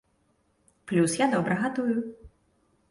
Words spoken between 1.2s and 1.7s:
я добра